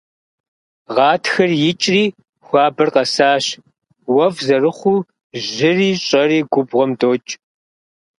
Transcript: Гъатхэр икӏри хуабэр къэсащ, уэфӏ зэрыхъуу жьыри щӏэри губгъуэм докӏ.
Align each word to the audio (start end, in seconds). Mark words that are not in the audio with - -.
Гъатхэр 0.95 1.51
икӏри 1.69 2.03
хуабэр 2.45 2.89
къэсащ, 2.93 3.45
уэфӏ 4.13 4.39
зэрыхъуу 4.45 4.99
жьыри 5.43 5.89
щӏэри 6.05 6.39
губгъуэм 6.51 6.91
докӏ. 6.99 7.31